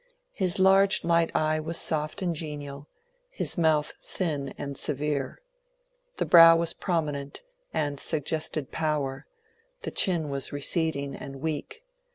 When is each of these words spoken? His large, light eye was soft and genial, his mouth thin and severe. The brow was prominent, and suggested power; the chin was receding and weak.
His 0.31 0.57
large, 0.57 1.03
light 1.03 1.29
eye 1.35 1.59
was 1.59 1.77
soft 1.77 2.23
and 2.23 2.33
genial, 2.35 2.89
his 3.29 3.55
mouth 3.55 3.93
thin 4.01 4.51
and 4.57 4.75
severe. 4.75 5.37
The 6.17 6.25
brow 6.25 6.55
was 6.55 6.73
prominent, 6.73 7.43
and 7.71 7.99
suggested 7.99 8.71
power; 8.71 9.27
the 9.83 9.91
chin 9.91 10.31
was 10.31 10.51
receding 10.51 11.15
and 11.15 11.35
weak. 11.35 11.83